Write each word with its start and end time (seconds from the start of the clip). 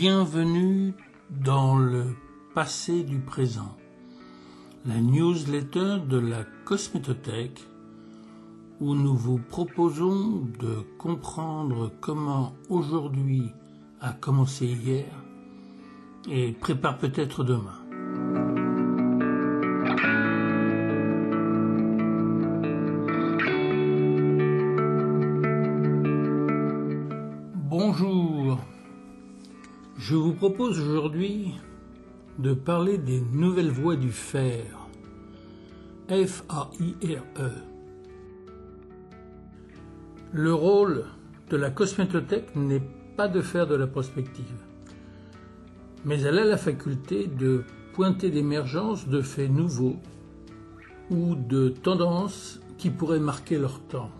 Bienvenue 0.00 0.94
dans 1.28 1.76
le 1.76 2.16
passé 2.54 3.02
du 3.02 3.18
présent, 3.18 3.76
la 4.86 4.98
newsletter 4.98 5.98
de 6.08 6.16
la 6.16 6.44
Cosmétothèque 6.64 7.60
où 8.80 8.94
nous 8.94 9.14
vous 9.14 9.36
proposons 9.36 10.48
de 10.58 10.86
comprendre 10.96 11.92
comment 12.00 12.54
aujourd'hui 12.70 13.52
a 14.00 14.14
commencé 14.14 14.68
hier 14.68 15.04
et 16.30 16.52
prépare 16.52 16.96
peut-être 16.96 17.44
demain. 17.44 17.76
Bonjour, 27.68 28.29
je 30.00 30.14
vous 30.14 30.32
propose 30.32 30.80
aujourd'hui 30.80 31.52
de 32.38 32.54
parler 32.54 32.96
des 32.96 33.20
nouvelles 33.20 33.70
voies 33.70 33.96
du 33.96 34.10
fer. 34.10 34.88
F-A-I-R-E. 36.08 37.50
Le 40.32 40.54
rôle 40.54 41.04
de 41.50 41.56
la 41.58 41.70
cosmétothèque 41.70 42.56
n'est 42.56 42.82
pas 43.14 43.28
de 43.28 43.42
faire 43.42 43.66
de 43.66 43.74
la 43.74 43.86
prospective, 43.86 44.64
mais 46.06 46.22
elle 46.22 46.38
a 46.38 46.44
la 46.44 46.56
faculté 46.56 47.26
de 47.26 47.64
pointer 47.92 48.30
l'émergence 48.30 49.06
de 49.06 49.20
faits 49.20 49.50
nouveaux 49.50 49.96
ou 51.10 51.34
de 51.34 51.68
tendances 51.68 52.58
qui 52.78 52.88
pourraient 52.88 53.20
marquer 53.20 53.58
leur 53.58 53.80
temps. 53.80 54.10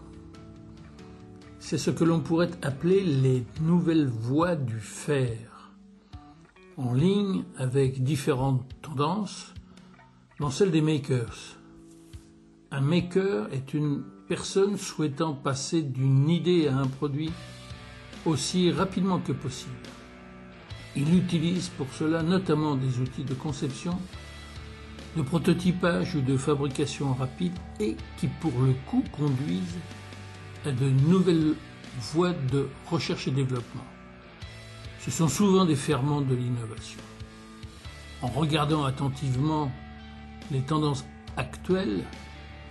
C'est 1.58 1.78
ce 1.78 1.90
que 1.90 2.05
l'on 2.05 2.20
pourrait 2.20 2.50
appeler 2.60 3.00
les 3.00 3.44
nouvelles 3.62 4.08
voies 4.08 4.56
du 4.56 4.78
fer, 4.78 5.49
en 6.81 6.95
ligne 6.95 7.45
avec 7.59 8.03
différentes 8.03 8.64
tendances, 8.81 9.53
dans 10.39 10.50
celle 10.50 10.70
des 10.70 10.81
makers. 10.81 11.59
Un 12.70 12.81
maker 12.81 13.53
est 13.53 13.75
une 13.75 14.03
personne 14.28 14.78
souhaitant 14.78 15.34
passer 15.34 15.83
d'une 15.83 16.31
idée 16.31 16.69
à 16.69 16.78
un 16.78 16.86
produit 16.86 17.33
aussi 18.25 18.70
rapidement 18.70 19.19
que 19.19 19.33
possible. 19.33 19.75
Il 20.97 21.14
utilise 21.14 21.69
pour 21.69 21.92
cela 21.92 22.23
notamment 22.23 22.77
des 22.77 22.98
outils 23.01 23.25
de 23.25 23.34
conception, 23.34 23.98
de 25.17 25.23
prototypage 25.23 26.14
ou 26.14 26.23
de 26.23 26.36
fabrication 26.36 27.12
rapide 27.12 27.53
et 27.78 27.97
qui 28.17 28.28
pour 28.41 28.53
le 28.61 28.73
coup 28.89 29.05
conduisent 29.12 29.78
à 30.64 30.73
de 30.73 30.89
nouvelles 31.08 31.55
voies 32.12 32.34
de 32.51 32.69
recherche 32.91 33.28
et 33.28 33.33
développement. 33.33 33.84
Ce 35.00 35.10
sont 35.10 35.28
souvent 35.28 35.64
des 35.64 35.76
ferments 35.76 36.20
de 36.20 36.34
l'innovation. 36.34 37.00
En 38.22 38.28
regardant 38.28 38.84
attentivement 38.84 39.72
les 40.50 40.60
tendances 40.60 41.06
actuelles, 41.36 42.04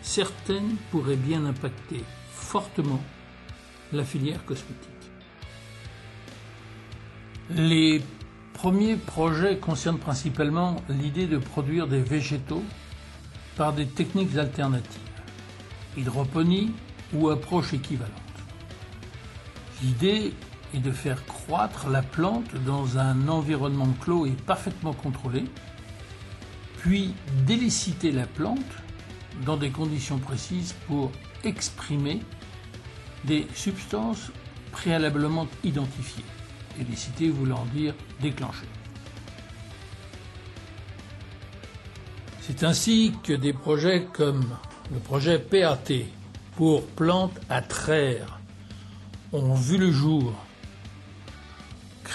certaines 0.01 0.75
pourraient 0.91 1.15
bien 1.15 1.45
impacter 1.45 2.03
fortement 2.31 3.01
la 3.91 4.03
filière 4.03 4.45
cosmétique. 4.45 4.89
Les 7.49 8.03
premiers 8.53 8.95
projets 8.95 9.57
concernent 9.57 9.97
principalement 9.97 10.83
l'idée 10.87 11.25
de 11.25 11.37
produire 11.37 11.87
des 11.87 12.01
végétaux 12.01 12.63
par 13.55 13.73
des 13.73 13.87
techniques 13.87 14.37
alternatives, 14.37 15.01
hydroponie 15.97 16.71
ou 17.13 17.29
approche 17.29 17.73
équivalente. 17.73 18.13
L'idée 19.81 20.33
est 20.73 20.79
de 20.79 20.91
faire 20.91 21.25
croître 21.25 21.89
la 21.89 22.01
plante 22.01 22.55
dans 22.65 22.97
un 22.97 23.27
environnement 23.27 23.93
clos 24.01 24.25
et 24.25 24.31
parfaitement 24.31 24.93
contrôlé, 24.93 25.45
puis 26.77 27.13
d'éliciter 27.45 28.11
la 28.11 28.25
plante 28.25 28.59
dans 29.45 29.57
des 29.57 29.69
conditions 29.69 30.19
précises 30.19 30.73
pour 30.87 31.11
exprimer 31.43 32.21
des 33.25 33.47
substances 33.53 34.31
préalablement 34.71 35.47
identifiées. 35.63 36.25
Éliciter 36.79 37.29
voulant 37.29 37.65
dire 37.73 37.93
déclencher. 38.21 38.67
C'est 42.41 42.63
ainsi 42.63 43.13
que 43.23 43.33
des 43.33 43.53
projets 43.53 44.07
comme 44.11 44.43
le 44.91 44.99
projet 44.99 45.37
PAT 45.37 46.05
pour 46.55 46.85
plantes 46.87 47.39
à 47.49 47.61
traire 47.61 48.39
ont 49.31 49.53
vu 49.53 49.77
le 49.77 49.91
jour. 49.91 50.33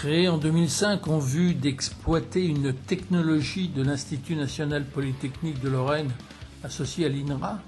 Créés 0.04 0.28
en 0.28 0.36
2005, 0.36 1.06
ont 1.06 1.18
vu 1.18 1.54
d'exploiter 1.54 2.44
une 2.44 2.74
technologie 2.74 3.68
de 3.68 3.82
l'Institut 3.82 4.36
national 4.36 4.84
polytechnique 4.84 5.62
de 5.62 5.70
Lorraine 5.70 6.10
associée 6.62 7.06
à 7.06 7.08
l'INRA. 7.08 7.58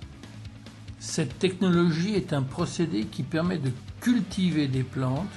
Cette 0.98 1.38
technologie 1.38 2.14
est 2.14 2.34
un 2.34 2.42
procédé 2.42 3.04
qui 3.04 3.22
permet 3.22 3.56
de 3.56 3.70
cultiver 4.02 4.68
des 4.68 4.82
plantes 4.82 5.32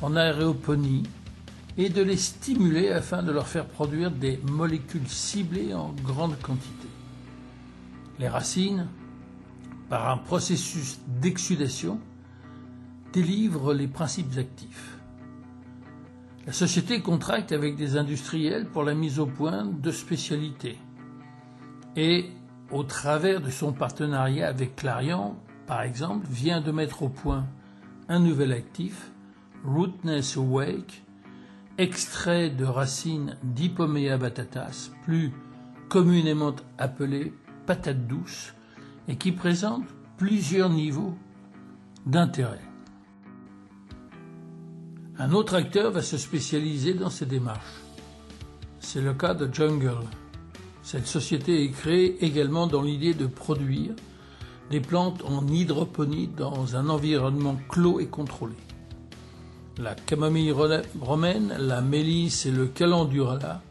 en 0.00 0.16
aéroponie 0.16 1.02
et 1.76 1.90
de 1.90 2.00
les 2.00 2.16
stimuler 2.16 2.88
afin 2.88 3.22
de 3.22 3.30
leur 3.30 3.46
faire 3.46 3.66
produire 3.66 4.10
des 4.10 4.38
molécules 4.38 5.08
ciblées 5.08 5.74
en 5.74 5.92
grande 6.02 6.40
quantité. 6.40 6.88
Les 8.18 8.28
racines, 8.28 8.86
par 9.90 10.08
un 10.08 10.16
processus 10.16 10.98
d'exsudation, 11.06 12.00
délivrent 13.12 13.74
les 13.74 13.86
principes 13.86 14.38
actifs. 14.38 14.96
La 16.44 16.52
société 16.52 17.00
contracte 17.00 17.52
avec 17.52 17.76
des 17.76 17.96
industriels 17.96 18.66
pour 18.66 18.82
la 18.82 18.94
mise 18.94 19.20
au 19.20 19.26
point 19.26 19.64
de 19.64 19.92
spécialités. 19.92 20.76
Et, 21.94 22.30
au 22.72 22.82
travers 22.82 23.40
de 23.40 23.50
son 23.50 23.72
partenariat 23.72 24.48
avec 24.48 24.74
Clarion, 24.74 25.36
par 25.68 25.82
exemple, 25.82 26.26
vient 26.28 26.60
de 26.60 26.72
mettre 26.72 27.04
au 27.04 27.08
point 27.08 27.46
un 28.08 28.18
nouvel 28.18 28.52
actif, 28.52 29.12
Rootness 29.64 30.36
Awake, 30.36 31.04
extrait 31.78 32.50
de 32.50 32.64
racines 32.64 33.36
d'Hypomea 33.44 34.16
batatas, 34.18 34.90
plus 35.04 35.32
communément 35.88 36.56
appelée 36.76 37.32
patate 37.66 38.08
douce, 38.08 38.52
et 39.06 39.14
qui 39.14 39.30
présente 39.30 39.84
plusieurs 40.16 40.70
niveaux 40.70 41.16
d'intérêt. 42.04 42.71
Un 45.18 45.32
autre 45.32 45.54
acteur 45.54 45.92
va 45.92 46.02
se 46.02 46.16
spécialiser 46.16 46.94
dans 46.94 47.10
ces 47.10 47.26
démarches. 47.26 47.82
C'est 48.80 49.02
le 49.02 49.12
cas 49.12 49.34
de 49.34 49.52
Jungle. 49.52 50.06
Cette 50.82 51.06
société 51.06 51.62
est 51.62 51.70
créée 51.70 52.24
également 52.24 52.66
dans 52.66 52.82
l'idée 52.82 53.14
de 53.14 53.26
produire 53.26 53.94
des 54.70 54.80
plantes 54.80 55.22
en 55.24 55.46
hydroponie 55.46 56.28
dans 56.28 56.76
un 56.76 56.88
environnement 56.88 57.56
clos 57.68 58.00
et 58.00 58.06
contrôlé. 58.06 58.54
La 59.78 59.94
camomille 59.94 60.52
romaine, 60.52 61.54
la 61.58 61.82
mélisse 61.82 62.46
et 62.46 62.50
le 62.50 62.66
calendula 62.66 63.62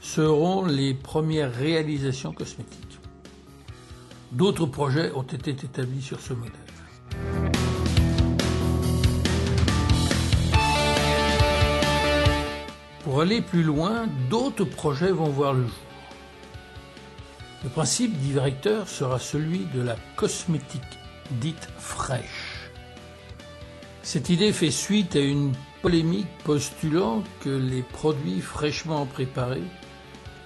seront 0.00 0.64
les 0.64 0.94
premières 0.94 1.54
réalisations 1.54 2.32
cosmétiques. 2.32 3.00
D'autres 4.32 4.66
projets 4.66 5.12
ont 5.12 5.22
été 5.22 5.50
établis 5.50 6.02
sur 6.02 6.20
ce 6.20 6.34
modèle. 6.34 6.67
Pour 13.18 13.24
aller 13.24 13.42
plus 13.42 13.64
loin, 13.64 14.06
d'autres 14.30 14.62
projets 14.62 15.10
vont 15.10 15.28
voir 15.28 15.52
le 15.52 15.64
jour. 15.64 15.74
Le 17.64 17.68
principe 17.68 18.16
directeur 18.16 18.88
sera 18.88 19.18
celui 19.18 19.66
de 19.74 19.82
la 19.82 19.96
cosmétique 20.14 21.00
dite 21.32 21.68
fraîche. 21.80 22.70
Cette 24.04 24.28
idée 24.28 24.52
fait 24.52 24.70
suite 24.70 25.16
à 25.16 25.18
une 25.18 25.52
polémique 25.82 26.28
postulant 26.44 27.24
que 27.40 27.48
les 27.48 27.82
produits 27.82 28.40
fraîchement 28.40 29.04
préparés 29.04 29.66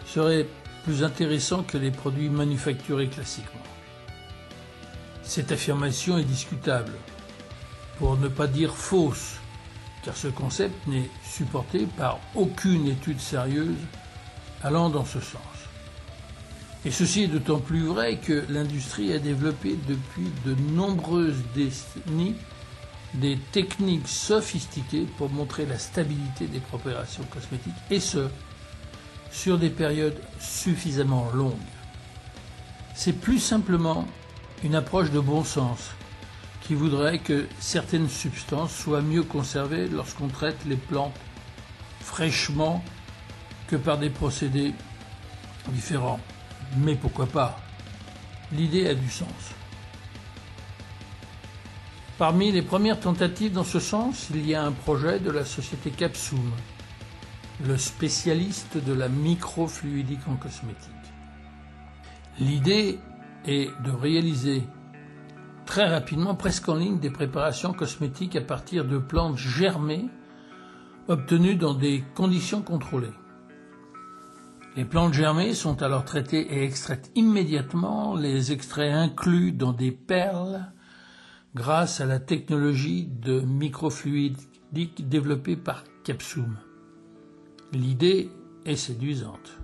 seraient 0.07 0.47
plus 0.85 1.05
intéressants 1.05 1.65
que 1.65 1.77
les 1.77 1.91
produits 1.91 2.31
manufacturés 2.31 3.09
classiquement. 3.09 3.61
Cette 5.23 5.53
affirmation 5.53 6.17
est 6.17 6.25
discutable, 6.25 6.95
pour 7.99 8.17
ne 8.17 8.29
pas 8.29 8.47
dire 8.47 8.75
fausse, 8.75 9.42
car 10.05 10.17
ce 10.17 10.29
concept 10.29 10.87
n'est 10.87 11.09
supporté 11.25 11.87
par 11.97 12.19
aucune 12.35 12.89
étude 12.89 13.21
sérieuse 13.21 13.77
allant 14.63 14.91
dans 14.91 15.05
ce 15.05 15.21
sens. 15.21 15.41
Et 16.85 16.91
ceci 16.91 17.25
est 17.25 17.29
d'autant 17.29 17.61
plus 17.61 17.87
vrai 17.87 18.17
que 18.17 18.45
l'industrie 18.49 19.13
a 19.13 19.19
développé 19.19 19.77
depuis 19.89 20.31
de 20.45 20.55
nombreuses 20.73 21.43
décennies 21.55 22.35
des 23.15 23.39
techniques 23.53 24.09
sophistiquées 24.09 25.07
pour 25.19 25.31
montrer 25.31 25.67
la 25.67 25.79
stabilité 25.79 26.47
des 26.47 26.61
préparations 26.61 27.25
cosmétiques, 27.25 27.73
et 27.91 28.01
ce, 28.01 28.29
sur 29.31 29.59
des 29.59 29.71
périodes 29.71 30.19
suffisamment 30.41 31.31
longues. 31.35 31.53
C'est 32.95 33.13
plus 33.13 33.39
simplement 33.39 34.07
une 34.65 34.75
approche 34.75 35.11
de 35.11 35.21
bon 35.21 35.45
sens 35.45 35.91
qui 36.63 36.75
voudrait 36.75 37.19
que 37.19 37.47
certaines 37.59 38.09
substances 38.09 38.75
soient 38.75 39.03
mieux 39.03 39.23
conservées 39.23 39.89
lorsqu'on 39.89 40.29
traite 40.29 40.59
les 40.67 40.77
plantes 40.77 41.17
fraîchement 42.01 42.85
que 43.67 43.77
par 43.77 43.99
des 43.99 44.11
procédés 44.11 44.75
différents. 45.69 46.21
Mais 46.79 46.95
pourquoi 46.95 47.27
pas? 47.27 47.59
L'idée 48.53 48.87
a 48.89 48.95
du 48.95 49.11
sens. 49.11 49.29
Parmi 52.19 52.53
les 52.53 52.63
premières 52.63 53.01
tentatives 53.01 53.53
dans 53.53 53.65
ce 53.65 53.81
sens, 53.81 54.29
il 54.31 54.47
y 54.47 54.55
a 54.55 54.63
un 54.63 54.73
projet 54.73 55.19
de 55.19 55.31
la 55.31 55.45
société 55.45 55.91
Capsum, 55.91 56.53
le 57.65 57.77
spécialiste 57.77 58.77
de 58.77 58.93
la 58.93 59.09
microfluidique 59.09 60.29
en 60.29 60.37
cosmétique. 60.37 60.91
L'idée 62.39 62.99
est 63.47 63.71
de 63.83 63.91
réaliser 63.91 64.63
très 65.73 65.89
rapidement, 65.89 66.35
presque 66.35 66.69
en 66.69 66.75
ligne, 66.75 66.99
des 66.99 67.09
préparations 67.09 67.73
cosmétiques 67.73 68.37
à 68.37 68.43
partir 68.43 68.85
de 68.85 68.99
plantes 68.99 69.39
germées 69.39 70.05
obtenues 71.09 71.55
dans 71.55 71.73
des 71.73 72.05
conditions 72.15 72.61
contrôlées. 72.61 73.17
Les 74.77 74.85
plantes 74.85 75.15
germées 75.15 75.55
sont 75.55 75.81
alors 75.81 76.05
traitées 76.05 76.57
et 76.57 76.63
extraites 76.63 77.11
immédiatement, 77.15 78.15
les 78.15 78.53
extraits 78.53 78.93
inclus 78.93 79.53
dans 79.53 79.73
des 79.73 79.93
perles 79.93 80.71
grâce 81.55 82.03
à 82.03 82.05
la 82.05 82.21
technologie 82.21 83.07
de 83.07 83.41
microfluidique 83.41 85.09
développée 85.09 85.57
par 85.57 85.85
Capsum. 86.05 86.59
L'idée 87.73 88.31
est 88.67 88.77
séduisante. 88.77 89.59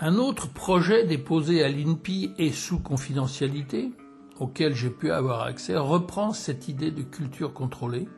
Un 0.00 0.16
autre 0.16 0.52
projet 0.52 1.06
déposé 1.06 1.64
à 1.64 1.70
l'INPI 1.70 2.34
et 2.36 2.52
sous 2.52 2.78
confidentialité, 2.78 3.92
auquel 4.40 4.74
j'ai 4.74 4.90
pu 4.90 5.12
avoir 5.12 5.42
accès, 5.42 5.76
reprend 5.76 6.32
cette 6.32 6.66
idée 6.66 6.90
de 6.90 7.02
culture 7.02 7.52
contrôlée, 7.52 8.08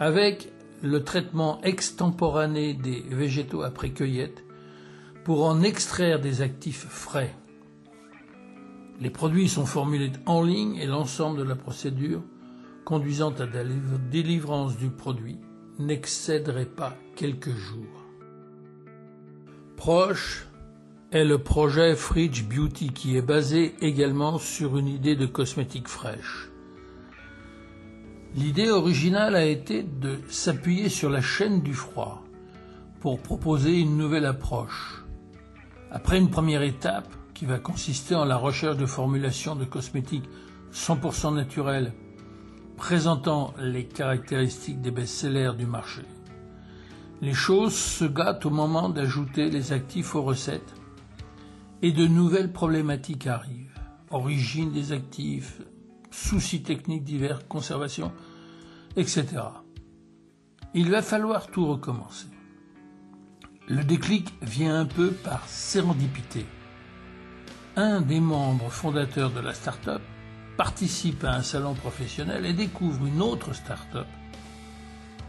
avec 0.00 0.52
le 0.82 1.04
traitement 1.04 1.60
extemporané 1.62 2.74
des 2.74 3.02
végétaux 3.10 3.62
après 3.62 3.90
cueillette 3.90 4.44
pour 5.24 5.44
en 5.44 5.62
extraire 5.62 6.20
des 6.20 6.42
actifs 6.42 6.86
frais. 6.88 7.34
Les 9.00 9.10
produits 9.10 9.48
sont 9.48 9.66
formulés 9.66 10.12
en 10.24 10.42
ligne 10.42 10.76
et 10.76 10.86
l'ensemble 10.86 11.38
de 11.38 11.42
la 11.42 11.56
procédure 11.56 12.22
conduisant 12.84 13.34
à 13.34 13.46
la 13.46 13.64
délivrance 14.10 14.76
du 14.76 14.90
produit 14.90 15.38
n'excéderait 15.78 16.66
pas 16.66 16.94
quelques 17.16 17.54
jours. 17.54 18.06
Proche 19.76 20.45
est 21.16 21.24
le 21.24 21.38
projet 21.38 21.96
Fridge 21.96 22.44
Beauty 22.44 22.90
qui 22.90 23.16
est 23.16 23.22
basé 23.22 23.74
également 23.80 24.38
sur 24.38 24.76
une 24.76 24.86
idée 24.86 25.16
de 25.16 25.24
cosmétique 25.24 25.88
fraîche. 25.88 26.50
L'idée 28.34 28.68
originale 28.68 29.34
a 29.34 29.46
été 29.46 29.82
de 29.82 30.18
s'appuyer 30.28 30.90
sur 30.90 31.08
la 31.08 31.22
chaîne 31.22 31.62
du 31.62 31.72
froid 31.72 32.22
pour 33.00 33.18
proposer 33.18 33.80
une 33.80 33.96
nouvelle 33.96 34.26
approche. 34.26 35.06
Après 35.90 36.18
une 36.18 36.28
première 36.28 36.60
étape 36.60 37.08
qui 37.32 37.46
va 37.46 37.58
consister 37.58 38.14
en 38.14 38.26
la 38.26 38.36
recherche 38.36 38.76
de 38.76 38.84
formulations 38.84 39.56
de 39.56 39.64
cosmétiques 39.64 40.28
100% 40.74 41.34
naturelles 41.34 41.94
présentant 42.76 43.54
les 43.58 43.86
caractéristiques 43.86 44.82
des 44.82 44.90
best-sellers 44.90 45.52
du 45.56 45.64
marché, 45.64 46.02
les 47.22 47.32
choses 47.32 47.74
se 47.74 48.04
gâtent 48.04 48.44
au 48.44 48.50
moment 48.50 48.90
d'ajouter 48.90 49.48
les 49.48 49.72
actifs 49.72 50.14
aux 50.14 50.22
recettes 50.22 50.75
et 51.82 51.92
de 51.92 52.06
nouvelles 52.06 52.52
problématiques 52.52 53.26
arrivent. 53.26 53.78
Origine 54.10 54.72
des 54.72 54.92
actifs, 54.92 55.60
soucis 56.10 56.62
techniques 56.62 57.04
divers, 57.04 57.46
conservation, 57.48 58.12
etc. 58.96 59.26
Il 60.74 60.90
va 60.90 61.02
falloir 61.02 61.48
tout 61.48 61.66
recommencer. 61.66 62.28
Le 63.68 63.82
déclic 63.82 64.32
vient 64.42 64.78
un 64.80 64.86
peu 64.86 65.10
par 65.10 65.48
sérendipité. 65.48 66.46
Un 67.74 68.00
des 68.00 68.20
membres 68.20 68.70
fondateurs 68.70 69.32
de 69.32 69.40
la 69.40 69.52
start-up 69.52 70.00
participe 70.56 71.24
à 71.24 71.34
un 71.34 71.42
salon 71.42 71.74
professionnel 71.74 72.46
et 72.46 72.52
découvre 72.52 73.04
une 73.06 73.20
autre 73.20 73.52
start-up 73.54 74.06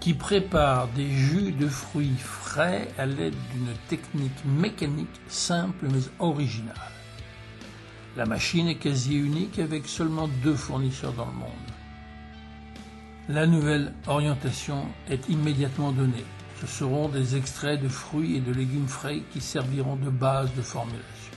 qui 0.08 0.14
prépare 0.14 0.88
des 0.96 1.12
jus 1.12 1.52
de 1.52 1.68
fruits 1.68 2.16
frais 2.18 2.88
à 2.98 3.06
l'aide 3.06 3.36
d'une 3.52 3.74
technique 3.90 4.46
mécanique 4.46 5.20
simple 5.28 5.86
mais 5.92 6.00
originale. 6.20 6.94
La 8.16 8.26
machine 8.26 8.70
est 8.70 8.78
quasi 8.78 9.18
unique 9.18 9.60
avec 9.60 9.86
seulement 9.86 10.30
deux 10.42 10.56
fournisseurs 10.56 11.12
dans 11.12 11.26
le 11.26 11.34
monde. 11.34 11.50
La 13.28 13.46
nouvelle 13.48 13.94
orientation 14.08 14.86
est 15.10 15.28
immédiatement 15.28 15.92
donnée. 15.92 16.24
Ce 16.62 16.68
seront 16.68 17.10
des 17.10 17.36
extraits 17.36 17.84
de 17.84 17.90
fruits 17.90 18.38
et 18.38 18.40
de 18.40 18.54
légumes 18.54 18.88
frais 18.88 19.24
qui 19.34 19.42
serviront 19.42 19.98
de 19.98 20.10
base 20.10 20.56
de 20.56 20.62
formulation. 20.62 21.34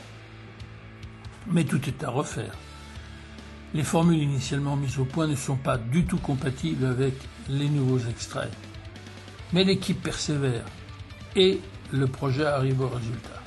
Mais 1.49 1.65
tout 1.65 1.81
est 1.89 2.05
à 2.05 2.11
refaire. 2.11 2.55
Les 3.73 3.85
formules 3.85 4.23
initialement 4.23 4.77
mises 4.77 4.99
au 4.99 5.05
point 5.05 5.29
ne 5.29 5.37
sont 5.37 5.57
pas 5.57 5.79
du 5.79 6.05
tout 6.05 6.19
compatibles 6.19 6.87
avec 6.87 7.15
les 7.49 7.69
nouveaux 7.69 8.01
extraits. 8.09 8.51
Mais 9.53 9.63
l'équipe 9.63 10.03
persévère 10.03 10.65
et 11.37 11.61
le 11.93 12.07
projet 12.07 12.47
arrive 12.47 12.81
au 12.81 12.89
résultat. 12.89 13.43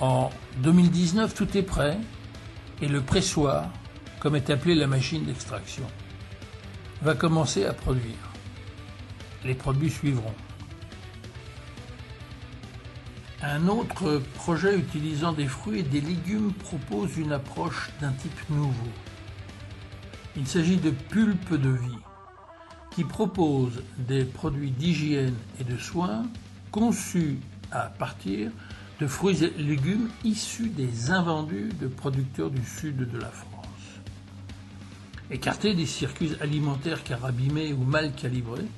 En 0.00 0.30
2019, 0.58 1.34
tout 1.34 1.56
est 1.56 1.62
prêt 1.62 1.96
et 2.82 2.88
le 2.88 3.00
pressoir, 3.00 3.70
comme 4.20 4.36
est 4.36 4.50
appelée 4.50 4.74
la 4.74 4.86
machine 4.86 5.24
d'extraction, 5.24 5.84
va 7.00 7.14
commencer 7.14 7.64
à 7.64 7.72
produire. 7.72 8.32
Les 9.44 9.54
produits 9.54 9.90
suivront. 9.90 10.34
Un 13.44 13.66
autre 13.66 14.22
projet 14.34 14.78
utilisant 14.78 15.32
des 15.32 15.48
fruits 15.48 15.80
et 15.80 15.82
des 15.82 16.00
légumes 16.00 16.52
propose 16.52 17.16
une 17.16 17.32
approche 17.32 17.90
d'un 18.00 18.12
type 18.12 18.50
nouveau. 18.50 18.88
Il 20.36 20.46
s'agit 20.46 20.76
de 20.76 20.90
Pulpe 20.90 21.54
de 21.54 21.70
vie, 21.70 21.98
qui 22.92 23.02
propose 23.02 23.82
des 23.98 24.24
produits 24.24 24.70
d'hygiène 24.70 25.34
et 25.58 25.64
de 25.64 25.76
soins 25.76 26.22
conçus 26.70 27.38
à 27.72 27.86
partir 27.86 28.52
de 29.00 29.08
fruits 29.08 29.42
et 29.42 29.50
légumes 29.60 30.08
issus 30.22 30.68
des 30.68 31.10
invendus 31.10 31.70
de 31.80 31.88
producteurs 31.88 32.50
du 32.50 32.64
sud 32.64 33.10
de 33.10 33.18
la 33.18 33.30
France. 33.30 33.66
Écartés 35.32 35.74
des 35.74 35.86
circuits 35.86 36.36
alimentaires 36.40 37.02
carabimés 37.02 37.72
ou 37.72 37.82
mal 37.82 38.14
calibrés, 38.14 38.68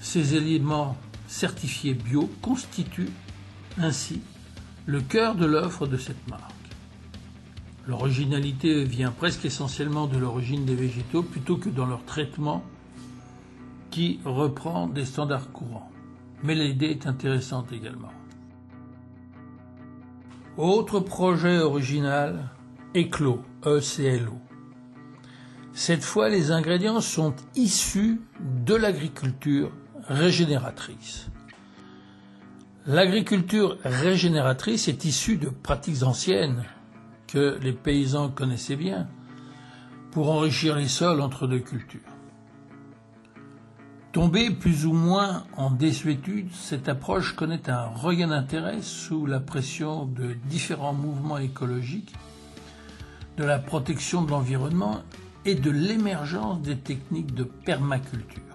ces 0.00 0.34
éléments 0.34 0.98
certifiés 1.26 1.94
bio 1.94 2.30
constituent 2.42 3.08
ainsi 3.78 4.20
le 4.86 5.00
cœur 5.00 5.34
de 5.34 5.46
l'offre 5.46 5.86
de 5.86 5.96
cette 5.96 6.28
marque. 6.28 6.52
L'originalité 7.86 8.84
vient 8.84 9.10
presque 9.10 9.44
essentiellement 9.44 10.06
de 10.06 10.18
l'origine 10.18 10.64
des 10.64 10.74
végétaux 10.74 11.22
plutôt 11.22 11.56
que 11.56 11.68
dans 11.68 11.86
leur 11.86 12.04
traitement 12.04 12.64
qui 13.90 14.20
reprend 14.24 14.88
des 14.88 15.04
standards 15.04 15.52
courants. 15.52 15.90
Mais 16.42 16.54
l'idée 16.54 16.86
est 16.86 17.06
intéressante 17.06 17.72
également. 17.72 18.12
Autre 20.56 21.00
projet 21.00 21.58
original, 21.58 22.48
Eclo, 22.94 23.42
ECLO. 23.64 24.38
Cette 25.72 26.04
fois, 26.04 26.28
les 26.28 26.52
ingrédients 26.52 27.00
sont 27.00 27.34
issus 27.56 28.20
de 28.40 28.74
l'agriculture 28.74 29.72
régénératrice. 30.06 31.28
L'agriculture 32.86 33.78
régénératrice 33.82 34.88
est 34.88 35.06
issue 35.06 35.38
de 35.38 35.48
pratiques 35.48 36.02
anciennes 36.02 36.64
que 37.26 37.58
les 37.62 37.72
paysans 37.72 38.28
connaissaient 38.28 38.76
bien 38.76 39.08
pour 40.10 40.30
enrichir 40.30 40.76
les 40.76 40.88
sols 40.88 41.22
entre 41.22 41.46
deux 41.46 41.60
cultures. 41.60 42.00
Tombée 44.12 44.50
plus 44.50 44.84
ou 44.84 44.92
moins 44.92 45.44
en 45.56 45.70
désuétude, 45.70 46.52
cette 46.52 46.90
approche 46.90 47.34
connaît 47.34 47.70
un 47.70 47.86
regain 47.86 48.28
d'intérêt 48.28 48.82
sous 48.82 49.24
la 49.24 49.40
pression 49.40 50.04
de 50.04 50.36
différents 50.50 50.92
mouvements 50.92 51.38
écologiques, 51.38 52.14
de 53.38 53.44
la 53.44 53.58
protection 53.58 54.20
de 54.20 54.30
l'environnement 54.30 55.00
et 55.46 55.54
de 55.54 55.70
l'émergence 55.70 56.60
des 56.60 56.76
techniques 56.76 57.34
de 57.34 57.44
permaculture. 57.44 58.53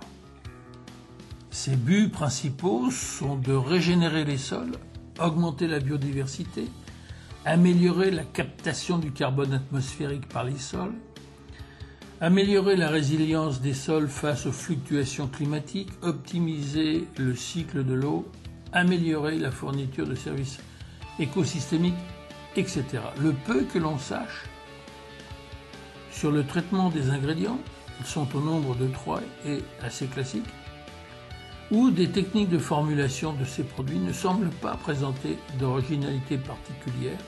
Ses 1.62 1.75
buts 1.75 2.08
principaux 2.08 2.89
sont 2.89 3.36
de 3.36 3.51
régénérer 3.51 4.24
les 4.24 4.38
sols, 4.38 4.78
augmenter 5.20 5.68
la 5.68 5.82
biodiversité, 5.82 6.70
améliorer 7.44 8.12
la 8.12 8.24
captation 8.24 8.98
du 8.98 9.12
carbone 9.12 9.51
atmosphérique 9.51 10.30
par 10.30 10.46
les 10.46 10.58
sols, 10.58 10.94
Améliorer 12.22 12.78
la 12.78 12.88
résilience 12.88 13.60
des 13.60 13.74
sols 13.74 14.08
face 14.08 14.46
aux 14.46 14.54
fluctuations 14.54 15.28
climatiques, 15.28 15.92
optimiser 16.01 17.06
le 17.18 17.36
cycle 17.36 17.84
de 17.84 17.94
l'eau, 17.94 18.25
améliorer 18.72 19.38
la 19.38 19.51
fourniture 19.51 20.08
de 20.08 20.16
services 20.16 20.60
écosystémiques, 21.20 21.94
etc. 22.56 22.86
Le 23.22 23.34
peu 23.34 23.66
que 23.66 23.80
l'on 23.80 23.98
sache 24.00 24.46
sur 26.10 26.32
le 26.32 26.46
traitement 26.46 26.89
des 26.89 27.10
ingrédients, 27.10 27.60
ils 28.00 28.06
sont 28.06 28.34
au 28.34 28.39
nombre 28.39 28.78
de 28.78 28.88
trois 28.88 29.20
et 29.46 29.60
assez 29.84 30.06
classiques, 30.06 30.48
ou 31.72 31.92
des 31.92 32.10
techniques 32.10 32.50
de 32.50 32.58
formulation 32.58 33.34
de 33.34 33.46
ces 33.46 33.64
produits 33.64 34.00
ne 34.00 34.14
semblent 34.14 34.50
pas 34.50 34.76
présenter 34.76 35.38
d'originalité 35.60 36.38
particulière 36.38 37.20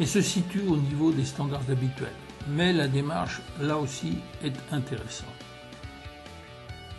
et 0.00 0.06
se 0.06 0.20
situent 0.20 0.68
au 0.68 0.76
niveau 0.76 1.12
des 1.12 1.24
standards 1.24 1.70
habituels. 1.70 2.08
Mais 2.48 2.72
la 2.72 2.88
démarche, 2.88 3.40
là 3.60 3.76
aussi, 3.76 4.18
est 4.42 4.54
intéressante. 4.72 5.28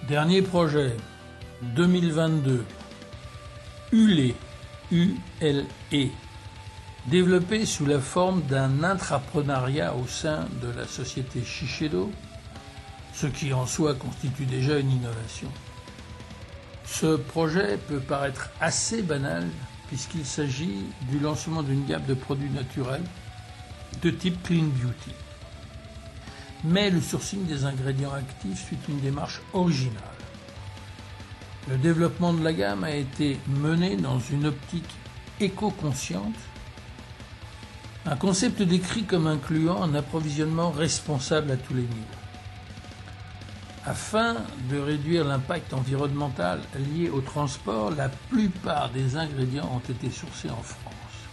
Dernier 0.07 0.41
projet, 0.41 0.95
2022, 1.61 2.63
ULE, 3.91 4.33
U-L-E, 4.91 6.07
développé 7.07 7.65
sous 7.65 7.85
la 7.85 7.99
forme 7.99 8.41
d'un 8.43 8.83
intrapreneuriat 8.83 9.95
au 9.95 10.07
sein 10.07 10.45
de 10.61 10.69
la 10.77 10.85
société 10.85 11.43
Shiseido, 11.43 12.11
ce 13.13 13.27
qui 13.27 13.53
en 13.53 13.65
soi 13.65 13.95
constitue 13.95 14.45
déjà 14.45 14.77
une 14.77 14.91
innovation. 14.91 15.49
Ce 16.87 17.15
projet 17.17 17.77
peut 17.87 17.99
paraître 17.99 18.49
assez 18.59 19.01
banal 19.01 19.45
puisqu'il 19.87 20.25
s'agit 20.25 20.85
du 21.09 21.19
lancement 21.19 21.63
d'une 21.63 21.85
gamme 21.85 22.05
de 22.05 22.13
produits 22.13 22.49
naturels 22.49 23.03
de 24.01 24.09
type 24.09 24.41
Clean 24.43 24.63
Beauty. 24.63 25.11
Mais 26.63 26.89
le 26.89 27.01
sourcing 27.01 27.45
des 27.45 27.65
ingrédients 27.65 28.13
actifs 28.13 28.65
suit 28.65 28.77
une 28.89 28.99
démarche 28.99 29.41
originale. 29.53 30.01
Le 31.69 31.77
développement 31.77 32.33
de 32.33 32.43
la 32.43 32.53
gamme 32.53 32.83
a 32.83 32.91
été 32.91 33.37
mené 33.47 33.95
dans 33.95 34.19
une 34.19 34.45
optique 34.45 34.89
éco-consciente, 35.39 36.35
un 38.05 38.15
concept 38.15 38.61
décrit 38.61 39.03
comme 39.03 39.27
incluant 39.27 39.83
un 39.83 39.93
approvisionnement 39.93 40.71
responsable 40.71 41.51
à 41.51 41.57
tous 41.57 41.73
les 41.73 41.81
niveaux. 41.81 42.26
Afin 43.87 44.35
de 44.69 44.77
réduire 44.77 45.23
l'impact 45.23 45.73
environnemental 45.73 46.59
lié 46.75 47.09
au 47.09 47.21
transport, 47.21 47.91
la 47.91 48.09
plupart 48.09 48.89
des 48.91 49.15
ingrédients 49.15 49.71
ont 49.73 49.93
été 49.93 50.09
sourcés 50.09 50.49
en 50.49 50.61
France, 50.61 51.29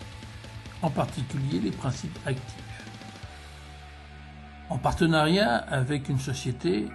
en 0.80 0.88
particulier 0.88 1.58
les 1.58 1.72
principes 1.72 2.16
actifs. 2.24 2.84
En 4.70 4.78
partenariat 4.78 5.56
avec 5.56 6.08
une 6.08 6.20
société 6.20 6.88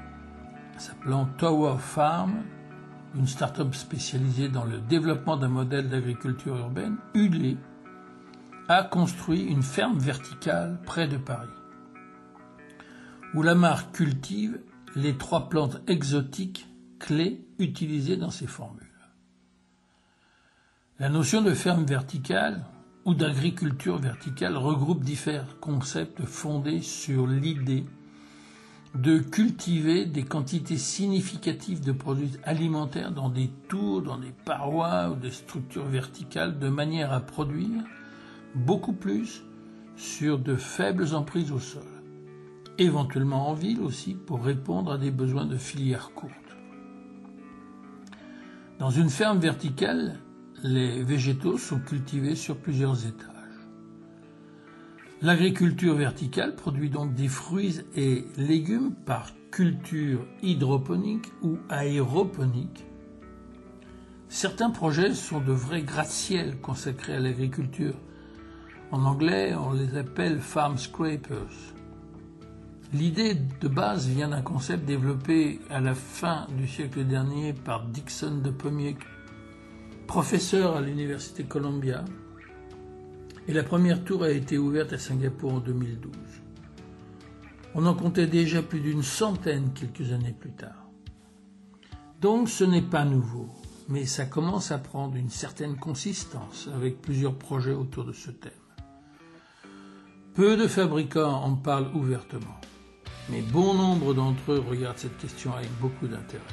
s'appelant 0.77 1.25
Tower 1.37 1.75
Farm, 1.77 2.35
une 3.15 3.27
start-up 3.27 3.75
spécialisée 3.75 4.47
dans 4.47 4.63
le 4.63 4.79
développement 4.79 5.35
d'un 5.35 5.49
modèle 5.49 5.89
d'agriculture 5.89 6.55
urbaine, 6.55 6.95
ULE, 7.13 7.57
a 8.69 8.83
construit 8.83 9.41
une 9.41 9.63
ferme 9.63 9.99
verticale 9.99 10.79
près 10.85 11.09
de 11.09 11.17
Paris, 11.17 11.49
où 13.33 13.41
la 13.41 13.55
marque 13.55 13.91
cultive 13.93 14.57
les 14.95 15.17
trois 15.17 15.49
plantes 15.49 15.81
exotiques 15.87 16.67
clés 16.99 17.45
utilisées 17.59 18.17
dans 18.17 18.31
ces 18.31 18.47
formules. 18.47 18.85
La 20.99 21.09
notion 21.09 21.41
de 21.41 21.53
ferme 21.53 21.85
verticale 21.85 22.65
ou 23.05 23.13
d'agriculture 23.13 23.97
verticale 23.97 24.57
regroupe 24.57 25.03
différents 25.03 25.45
concepts 25.61 26.25
fondés 26.25 26.81
sur 26.81 27.25
l'idée 27.25 27.85
de 28.95 29.19
cultiver 29.19 30.05
des 30.05 30.23
quantités 30.23 30.77
significatives 30.77 31.81
de 31.81 31.91
produits 31.91 32.37
alimentaires 32.43 33.11
dans 33.11 33.29
des 33.29 33.49
tours, 33.67 34.01
dans 34.01 34.17
des 34.17 34.33
parois 34.45 35.11
ou 35.11 35.15
des 35.15 35.31
structures 35.31 35.85
verticales 35.85 36.59
de 36.59 36.69
manière 36.69 37.13
à 37.13 37.19
produire 37.19 37.83
beaucoup 38.55 38.93
plus 38.93 39.43
sur 39.95 40.39
de 40.39 40.55
faibles 40.55 41.13
emprises 41.13 41.51
au 41.51 41.59
sol 41.59 41.98
éventuellement 42.79 43.49
en 43.49 43.53
ville 43.53 43.81
aussi, 43.81 44.13
pour 44.13 44.43
répondre 44.43 44.91
à 44.91 44.97
des 44.97 45.11
besoins 45.11 45.45
de 45.45 45.57
filières 45.57 46.11
courtes. 46.15 46.33
Dans 48.79 48.89
une 48.89 49.09
ferme 49.09 49.39
verticale, 49.39 50.19
les 50.63 51.03
végétaux 51.03 51.57
sont 51.57 51.79
cultivés 51.79 52.35
sur 52.35 52.57
plusieurs 52.57 53.05
étages. 53.05 53.35
L'agriculture 55.21 55.95
verticale 55.95 56.55
produit 56.55 56.89
donc 56.89 57.13
des 57.13 57.27
fruits 57.27 57.81
et 57.95 58.25
légumes 58.37 58.93
par 59.05 59.31
culture 59.51 60.25
hydroponique 60.41 61.27
ou 61.41 61.57
aéroponique. 61.69 62.85
Certains 64.29 64.69
projets 64.69 65.13
sont 65.13 65.41
de 65.41 65.51
vrais 65.51 65.81
gratte-ciels 65.81 66.61
consacrés 66.61 67.15
à 67.15 67.19
l'agriculture. 67.19 67.95
En 68.91 69.03
anglais, 69.03 69.53
on 69.55 69.73
les 69.73 69.97
appelle 69.97 70.39
farm 70.39 70.77
scrapers. 70.77 71.73
L'idée 72.91 73.35
de 73.35 73.67
base 73.67 74.07
vient 74.07 74.29
d'un 74.29 74.41
concept 74.41 74.83
développé 74.83 75.59
à 75.69 75.79
la 75.79 75.93
fin 75.93 76.47
du 76.57 76.67
siècle 76.67 77.05
dernier 77.05 77.53
par 77.53 77.85
Dixon 77.85 78.39
de 78.39 78.49
Pommier, 78.49 78.97
professeur 80.07 80.75
à 80.75 80.81
l'université 80.81 81.43
Columbia, 81.43 82.03
et 83.47 83.53
la 83.53 83.61
première 83.61 84.03
tour 84.03 84.23
a 84.23 84.31
été 84.31 84.57
ouverte 84.57 84.93
à 84.93 84.97
Singapour 84.97 85.53
en 85.53 85.59
2012. 85.59 86.11
On 87.75 87.85
en 87.85 87.93
comptait 87.93 88.25
déjà 88.25 88.63
plus 88.63 88.79
d'une 88.79 89.03
centaine 89.03 89.71
quelques 89.73 90.11
années 90.11 90.35
plus 90.37 90.53
tard. 90.53 90.89
Donc 92.21 92.49
ce 92.49 92.63
n'est 92.63 92.81
pas 92.81 93.05
nouveau, 93.05 93.49
mais 93.87 94.05
ça 94.05 94.25
commence 94.25 94.71
à 94.71 94.79
prendre 94.79 95.15
une 95.15 95.29
certaine 95.29 95.77
consistance 95.77 96.67
avec 96.73 97.03
plusieurs 97.03 97.35
projets 97.35 97.73
autour 97.73 98.05
de 98.05 98.13
ce 98.13 98.31
thème. 98.31 98.51
Peu 100.33 100.57
de 100.57 100.65
fabricants 100.67 101.43
en 101.43 101.55
parlent 101.55 101.91
ouvertement 101.93 102.59
mais 103.31 103.41
bon 103.41 103.73
nombre 103.73 104.13
d'entre 104.13 104.53
eux 104.53 104.63
regardent 104.67 104.97
cette 104.97 105.17
question 105.17 105.53
avec 105.53 105.69
beaucoup 105.79 106.07
d'intérêt. 106.07 106.43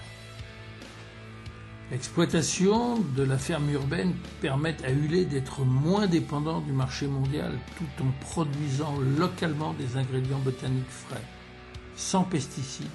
L'exploitation 1.91 2.99
de 3.17 3.23
la 3.23 3.39
ferme 3.39 3.71
urbaine 3.71 4.13
permet 4.41 4.77
à 4.85 4.91
Hulé 4.91 5.25
d'être 5.25 5.65
moins 5.65 6.09
dépendant 6.09 6.61
du 6.61 6.73
marché 6.73 7.07
mondial 7.07 7.53
tout 7.79 8.03
en 8.03 8.11
produisant 8.21 8.99
localement 9.17 9.73
des 9.75 9.97
ingrédients 9.97 10.41
botaniques 10.41 10.85
frais, 10.89 11.23
sans 11.95 12.25
pesticides 12.25 12.87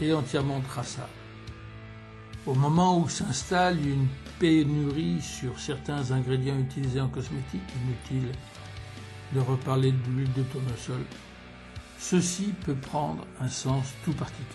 et 0.00 0.14
entièrement 0.14 0.60
traçables. 0.60 1.08
Au 2.46 2.54
moment 2.54 2.98
où 2.98 3.08
s'installe 3.08 3.78
une 3.86 4.06
pénurie 4.38 5.20
sur 5.20 5.58
certains 5.58 6.10
ingrédients 6.10 6.58
utilisés 6.58 7.00
en 7.00 7.08
cosmétique, 7.08 7.60
inutile 7.84 8.32
de 9.34 9.40
reparler 9.40 9.92
de 9.92 10.10
l'huile 10.10 10.32
de 10.32 10.42
tournesol, 10.42 11.04
ceci 12.10 12.54
peut 12.64 12.76
prendre 12.76 13.26
un 13.40 13.48
sens 13.48 13.86
tout 14.04 14.12
particulier. 14.12 14.46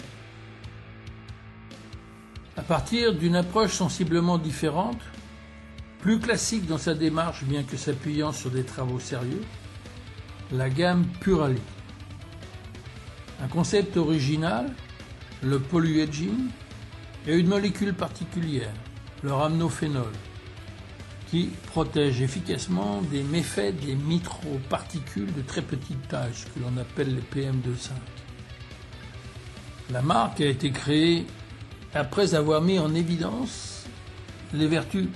À 2.56 2.62
partir 2.62 3.14
d'une 3.14 3.36
approche 3.36 3.74
sensiblement 3.74 4.38
différente, 4.38 5.02
plus 6.00 6.20
classique 6.20 6.66
dans 6.66 6.78
sa 6.78 6.94
démarche 6.94 7.44
bien 7.44 7.64
que 7.64 7.76
s'appuyant 7.76 8.32
sur 8.32 8.52
des 8.52 8.64
travaux 8.64 9.02
sérieux, 9.02 9.44
la 10.54 10.70
gamme 10.70 11.06
Purali. 11.20 11.62
Un 13.44 13.48
concept 13.48 13.98
original, 13.98 14.74
le 15.44 15.60
polyedging, 15.60 16.48
et 17.28 17.36
une 17.36 17.48
molécule 17.48 17.94
particulière, 17.94 18.74
le 19.24 19.34
rhamnophénol, 19.34 20.14
qui 21.32 21.50
protège 21.68 22.22
efficacement 22.22 23.02
des 23.04 23.24
méfaits 23.24 23.74
des 23.86 23.96
microparticules 23.96 25.34
de 25.34 25.42
très 25.42 25.62
petite 25.62 26.10
taille, 26.10 26.34
ce 26.34 26.46
que 26.48 26.60
l'on 26.60 26.76
appelle 26.76 27.16
les 27.16 27.22
PM2,5. 27.22 27.92
La 29.92 30.02
marque 30.02 30.42
a 30.42 30.46
été 30.46 30.72
créée 30.72 31.26
après 31.94 32.36
avoir 32.36 32.62
mis 32.62 32.80
en 32.80 32.94
évidence 32.94 33.86
les 34.54 34.68
vertus 34.68 35.08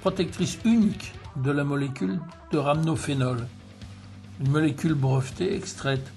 protectrices 0.00 0.58
uniques 0.64 1.12
de 1.36 1.52
la 1.52 1.62
molécule 1.62 2.18
de 2.50 2.58
rhamnophénol, 2.58 3.46
une 4.40 4.50
molécule 4.50 4.94
brevetée 4.94 5.54
extraite 5.54 6.12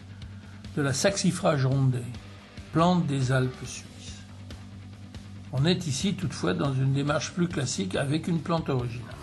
de 0.76 0.82
la 0.82 0.94
Saxifrage 0.94 1.68
rondée, 1.68 2.00
plante 2.72 3.06
des 3.06 3.32
Alpes 3.32 3.54
suisses. 3.68 4.24
On 5.52 5.66
est 5.66 5.86
ici 5.86 6.16
toutefois 6.16 6.56
dans 6.56 6.74
une 6.74 6.94
démarche 6.94 7.34
plus 7.34 7.48
classique 7.48 7.96
avec 7.96 8.28
une 8.28 8.40
plante 8.40 8.70
originale. 8.70 9.14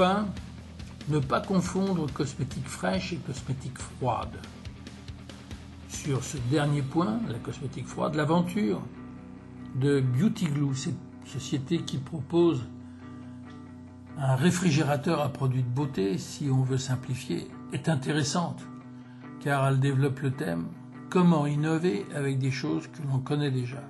Enfin, 0.00 0.28
ne 1.08 1.18
pas 1.18 1.40
confondre 1.40 2.06
cosmétique 2.12 2.68
fraîche 2.68 3.12
et 3.12 3.16
cosmétique 3.16 3.78
froide. 3.78 4.38
Sur 5.88 6.22
ce 6.22 6.36
dernier 6.52 6.82
point, 6.82 7.18
la 7.26 7.40
cosmétique 7.40 7.88
froide, 7.88 8.14
l'aventure 8.14 8.80
de 9.74 10.00
Beauty 10.00 10.44
Glue, 10.44 10.76
cette 10.76 10.94
société 11.26 11.78
qui 11.78 11.98
propose 11.98 12.62
un 14.18 14.36
réfrigérateur 14.36 15.20
à 15.20 15.30
produits 15.30 15.64
de 15.64 15.68
beauté, 15.68 16.16
si 16.16 16.48
on 16.48 16.62
veut 16.62 16.78
simplifier, 16.78 17.48
est 17.72 17.88
intéressante, 17.88 18.62
car 19.40 19.66
elle 19.66 19.80
développe 19.80 20.20
le 20.20 20.30
thème 20.30 20.68
comment 21.10 21.44
innover 21.44 22.06
avec 22.14 22.38
des 22.38 22.52
choses 22.52 22.86
que 22.86 23.02
l'on 23.02 23.18
connaît 23.18 23.50
déjà. 23.50 23.82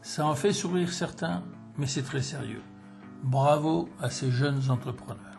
Ça 0.00 0.26
en 0.26 0.34
fait 0.34 0.52
sourire 0.52 0.92
certains, 0.92 1.44
mais 1.78 1.86
c'est 1.86 2.02
très 2.02 2.22
sérieux. 2.22 2.62
Bravo 3.22 3.88
à 4.00 4.10
ces 4.10 4.32
jeunes 4.32 4.68
entrepreneurs. 4.68 5.38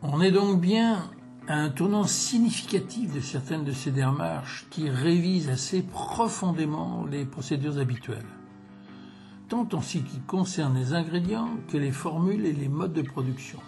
On 0.00 0.22
est 0.22 0.30
donc 0.30 0.62
bien 0.62 1.10
à 1.46 1.56
un 1.56 1.68
tournant 1.68 2.04
significatif 2.04 3.12
de 3.12 3.20
certaines 3.20 3.64
de 3.64 3.72
ces 3.72 3.90
démarches 3.90 4.66
qui 4.70 4.88
révisent 4.88 5.50
assez 5.50 5.82
profondément 5.82 7.04
les 7.10 7.26
procédures 7.26 7.78
habituelles, 7.78 8.26
tant 9.48 9.68
en 9.72 9.82
ce 9.82 9.98
qui 9.98 10.20
concerne 10.26 10.74
les 10.74 10.94
ingrédients 10.94 11.50
que 11.68 11.76
les 11.76 11.92
formules 11.92 12.46
et 12.46 12.54
les 12.54 12.68
modes 12.68 12.94
de 12.94 13.02
production, 13.02 13.60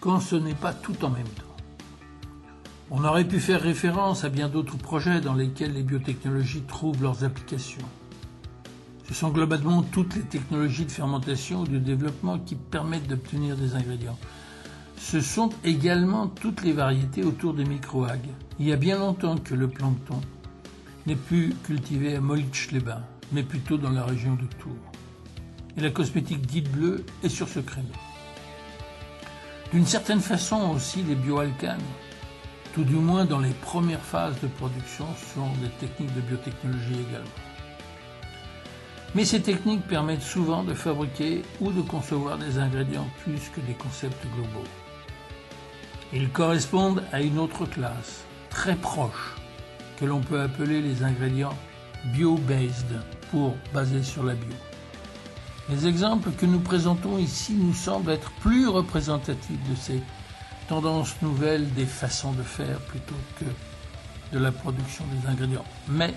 quand 0.00 0.18
ce 0.18 0.34
n'est 0.34 0.54
pas 0.54 0.72
tout 0.72 1.04
en 1.04 1.10
même 1.10 1.28
temps. 1.28 1.44
On 2.90 3.04
aurait 3.04 3.28
pu 3.28 3.38
faire 3.38 3.60
référence 3.60 4.24
à 4.24 4.30
bien 4.30 4.48
d'autres 4.48 4.78
projets 4.78 5.20
dans 5.20 5.34
lesquels 5.34 5.74
les 5.74 5.84
biotechnologies 5.84 6.62
trouvent 6.62 7.02
leurs 7.02 7.22
applications. 7.22 7.86
Ce 9.08 9.14
sont 9.14 9.30
globalement 9.30 9.82
toutes 9.82 10.16
les 10.16 10.22
technologies 10.22 10.84
de 10.84 10.90
fermentation 10.90 11.62
ou 11.62 11.66
de 11.66 11.78
développement 11.78 12.38
qui 12.38 12.56
permettent 12.56 13.08
d'obtenir 13.08 13.56
des 13.56 13.74
ingrédients. 13.74 14.18
Ce 14.98 15.22
sont 15.22 15.48
également 15.64 16.26
toutes 16.26 16.62
les 16.62 16.72
variétés 16.72 17.24
autour 17.24 17.54
des 17.54 17.64
microalgues. 17.64 18.34
Il 18.58 18.66
y 18.66 18.72
a 18.72 18.76
bien 18.76 18.98
longtemps 18.98 19.38
que 19.38 19.54
le 19.54 19.68
plancton 19.68 20.20
n'est 21.06 21.16
plus 21.16 21.54
cultivé 21.64 22.16
à 22.16 22.20
Molitsch-les-Bains, 22.20 23.02
mais 23.32 23.42
plutôt 23.42 23.78
dans 23.78 23.90
la 23.90 24.04
région 24.04 24.34
de 24.34 24.44
Tours. 24.58 24.92
Et 25.78 25.80
la 25.80 25.90
cosmétique 25.90 26.46
dite 26.46 26.70
bleue 26.70 27.06
est 27.22 27.30
sur 27.30 27.48
ce 27.48 27.60
créneau. 27.60 27.86
D'une 29.72 29.86
certaine 29.86 30.20
façon 30.20 30.72
aussi, 30.74 31.02
les 31.02 31.14
bioalcanes, 31.14 31.80
tout 32.74 32.84
du 32.84 32.96
moins 32.96 33.24
dans 33.24 33.40
les 33.40 33.54
premières 33.54 34.02
phases 34.02 34.38
de 34.42 34.48
production, 34.48 35.06
sont 35.34 35.48
des 35.62 35.70
techniques 35.86 36.14
de 36.14 36.20
biotechnologie 36.20 37.00
également. 37.08 37.47
Mais 39.14 39.24
ces 39.24 39.40
techniques 39.40 39.86
permettent 39.86 40.22
souvent 40.22 40.62
de 40.62 40.74
fabriquer 40.74 41.42
ou 41.60 41.72
de 41.72 41.80
concevoir 41.80 42.38
des 42.38 42.58
ingrédients 42.58 43.08
plus 43.22 43.48
que 43.54 43.60
des 43.60 43.72
concepts 43.72 44.26
globaux. 44.34 44.68
Ils 46.12 46.30
correspondent 46.30 47.02
à 47.12 47.20
une 47.20 47.38
autre 47.38 47.66
classe, 47.66 48.24
très 48.50 48.76
proche, 48.76 49.34
que 49.98 50.04
l'on 50.04 50.20
peut 50.20 50.40
appeler 50.40 50.80
les 50.80 51.02
ingrédients 51.02 51.56
bio-based, 52.14 53.00
pour 53.30 53.56
baser 53.74 54.02
sur 54.02 54.22
la 54.22 54.34
bio. 54.34 54.54
Les 55.68 55.86
exemples 55.86 56.30
que 56.30 56.46
nous 56.46 56.60
présentons 56.60 57.18
ici 57.18 57.52
nous 57.52 57.74
semblent 57.74 58.10
être 58.10 58.30
plus 58.40 58.68
représentatifs 58.68 59.68
de 59.68 59.76
ces 59.76 60.00
tendances 60.66 61.14
nouvelles 61.20 61.70
des 61.74 61.84
façons 61.84 62.32
de 62.32 62.42
faire 62.42 62.78
plutôt 62.80 63.14
que 63.38 63.44
de 64.32 64.38
la 64.38 64.52
production 64.52 65.04
des 65.06 65.28
ingrédients. 65.28 65.64
Mais 65.88 66.14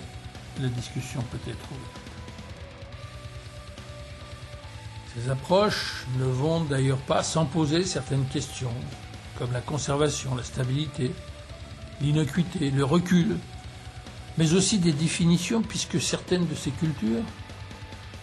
la 0.60 0.68
discussion 0.68 1.20
peut 1.30 1.50
être 1.50 1.70
ouverte. 1.70 2.11
Ces 5.14 5.30
approches 5.30 6.06
ne 6.18 6.24
vont 6.24 6.62
d'ailleurs 6.62 6.98
pas 6.98 7.22
sans 7.22 7.44
poser 7.44 7.84
certaines 7.84 8.26
questions, 8.26 8.72
comme 9.38 9.52
la 9.52 9.60
conservation, 9.60 10.34
la 10.34 10.42
stabilité, 10.42 11.12
l'innocuité, 12.00 12.70
le 12.70 12.84
recul, 12.84 13.36
mais 14.38 14.54
aussi 14.54 14.78
des 14.78 14.92
définitions 14.92 15.60
puisque 15.60 16.00
certaines 16.00 16.46
de 16.46 16.54
ces 16.54 16.70
cultures 16.70 17.24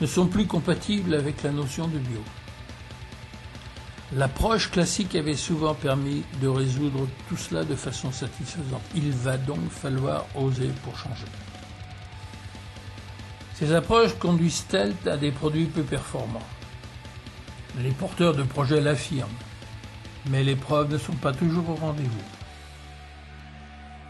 ne 0.01 0.07
sont 0.07 0.25
plus 0.25 0.47
compatibles 0.47 1.13
avec 1.13 1.43
la 1.43 1.51
notion 1.51 1.87
de 1.87 1.99
bio. 1.99 2.23
L'approche 4.15 4.71
classique 4.71 5.13
avait 5.13 5.35
souvent 5.35 5.75
permis 5.75 6.23
de 6.41 6.47
résoudre 6.47 7.07
tout 7.27 7.37
cela 7.37 7.63
de 7.63 7.75
façon 7.75 8.11
satisfaisante. 8.11 8.81
Il 8.95 9.11
va 9.11 9.37
donc 9.37 9.69
falloir 9.69 10.25
oser 10.33 10.71
pour 10.83 10.97
changer. 10.97 11.27
Ces 13.53 13.75
approches 13.75 14.17
conduisent-elles 14.17 14.95
à 15.05 15.17
des 15.17 15.31
produits 15.31 15.65
peu 15.65 15.83
performants? 15.83 16.41
Les 17.77 17.91
porteurs 17.91 18.35
de 18.35 18.43
projets 18.43 18.81
l'affirment, 18.81 19.29
mais 20.29 20.43
les 20.43 20.55
preuves 20.55 20.91
ne 20.91 20.97
sont 20.97 21.13
pas 21.13 21.33
toujours 21.33 21.69
au 21.69 21.75
rendez-vous. 21.75 22.39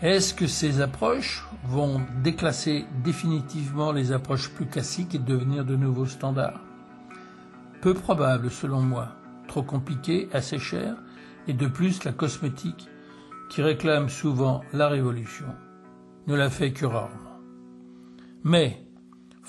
Est-ce 0.02 0.34
que 0.34 0.48
ces 0.48 0.80
approches 0.80 1.46
vont 1.66 2.02
déclasser 2.24 2.86
définitivement 3.04 3.92
les 3.92 4.14
approches 4.14 4.50
plus 4.50 4.66
classiques 4.66 5.16
et 5.16 5.20
devenir 5.20 5.66
de 5.66 5.76
nouveaux 5.76 6.06
standards? 6.06 6.62
Peu 7.82 7.94
probable 7.94 8.50
selon 8.50 8.82
moi, 8.82 9.10
trop 9.48 9.64
compliqué, 9.64 10.30
assez 10.32 10.58
cher, 10.58 10.96
et 11.48 11.54
de 11.54 11.68
plus 11.68 12.04
la 12.06 12.14
cosmétique, 12.14 12.88
qui 13.50 13.62
réclame 13.62 14.10
souvent 14.10 14.62
la 14.72 14.88
révolution, 14.88 15.48
ne 16.28 16.36
la 16.36 16.50
fait 16.50 16.72
que 16.72 16.86
rarement. 16.86 17.40
Mais 18.44 18.86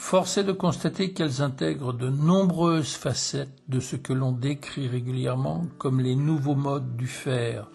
Force 0.02 0.38
est 0.38 0.44
de 0.44 0.52
constater 0.52 1.12
qu'elles 1.12 1.42
intègrent 1.42 1.92
de 1.92 2.08
nombreuses 2.08 2.94
facettes 2.94 3.62
de 3.68 3.78
ce 3.80 3.94
que 3.94 4.14
l'on 4.14 4.32
décrit 4.32 4.88
régulièrement 4.88 5.66
comme 5.78 6.00
les 6.00 6.16
nouveaux 6.16 6.56
modes 6.56 6.96
du 6.96 7.06
faire 7.06 7.68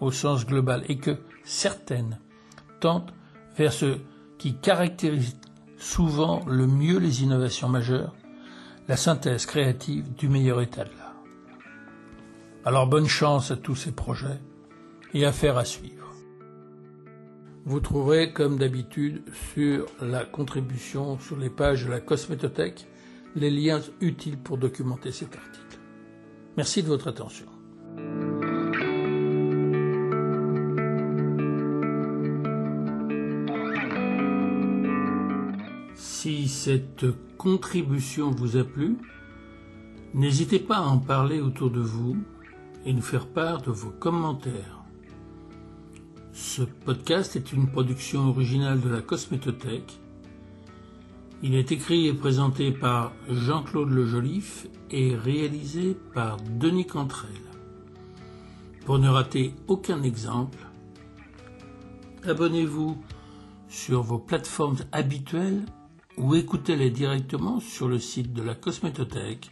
au 0.00 0.10
sens 0.10 0.44
global 0.44 0.82
et 0.88 0.98
que 0.98 1.16
certaines 1.44 2.18
tentent 2.80 3.14
vers 3.56 3.72
ce 3.72 3.98
qui 4.36 4.56
caractérise 4.56 5.38
souvent 5.78 6.44
le 6.46 6.66
mieux 6.66 6.98
les 6.98 7.22
innovations 7.22 7.68
majeures, 7.68 8.14
la 8.88 8.96
synthèse 8.96 9.46
créative 9.46 10.12
du 10.16 10.28
meilleur 10.28 10.60
état 10.60 10.84
de 10.84 10.90
l'art. 10.90 11.22
Alors 12.64 12.88
bonne 12.88 13.08
chance 13.08 13.52
à 13.52 13.56
tous 13.56 13.76
ces 13.76 13.92
projets 13.92 14.40
et 15.14 15.24
affaire 15.24 15.56
à 15.56 15.64
suivre. 15.64 15.99
Vous 17.70 17.78
trouverez, 17.78 18.32
comme 18.32 18.58
d'habitude, 18.58 19.22
sur 19.54 19.86
la 20.02 20.24
contribution 20.24 21.20
sur 21.20 21.36
les 21.36 21.50
pages 21.50 21.84
de 21.84 21.90
la 21.92 22.00
Cosmétothèque 22.00 22.88
les 23.36 23.48
liens 23.48 23.80
utiles 24.00 24.36
pour 24.36 24.58
documenter 24.58 25.12
cet 25.12 25.36
article. 25.36 25.78
Merci 26.56 26.82
de 26.82 26.88
votre 26.88 27.06
attention. 27.06 27.46
Si 35.94 36.48
cette 36.48 37.06
contribution 37.38 38.32
vous 38.32 38.56
a 38.56 38.64
plu, 38.64 38.96
n'hésitez 40.12 40.58
pas 40.58 40.78
à 40.78 40.88
en 40.88 40.98
parler 40.98 41.40
autour 41.40 41.70
de 41.70 41.78
vous 41.78 42.16
et 42.84 42.92
nous 42.92 43.00
faire 43.00 43.28
part 43.28 43.62
de 43.62 43.70
vos 43.70 43.90
commentaires. 43.90 44.79
Ce 46.42 46.62
podcast 46.62 47.36
est 47.36 47.52
une 47.52 47.70
production 47.70 48.30
originale 48.30 48.80
de 48.80 48.88
la 48.88 49.02
Cosmétothèque. 49.02 50.00
Il 51.42 51.54
est 51.54 51.70
écrit 51.70 52.06
et 52.06 52.14
présenté 52.14 52.72
par 52.72 53.12
Jean-Claude 53.28 53.90
Lejolif 53.90 54.66
et 54.90 55.14
réalisé 55.14 55.94
par 56.14 56.38
Denis 56.58 56.86
Cantrel. 56.86 57.28
Pour 58.86 58.98
ne 58.98 59.10
rater 59.10 59.52
aucun 59.68 60.02
exemple, 60.02 60.66
abonnez-vous 62.24 62.96
sur 63.68 64.00
vos 64.02 64.18
plateformes 64.18 64.78
habituelles 64.92 65.66
ou 66.16 66.34
écoutez-les 66.34 66.88
directement 66.90 67.60
sur 67.60 67.86
le 67.86 67.98
site 67.98 68.32
de 68.32 68.42
la 68.42 68.54
Cosmétothèque 68.54 69.50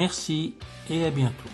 Merci 0.00 0.54
et 0.88 1.04
à 1.04 1.10
bientôt. 1.10 1.50